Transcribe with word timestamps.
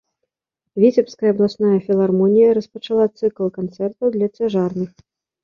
Віцебская 0.83 1.29
абласная 1.35 1.73
філармонія 1.89 2.55
распачала 2.59 3.05
цыкл 3.17 3.45
канцэртаў 3.59 4.07
для 4.19 4.27
цяжарных. 4.37 4.91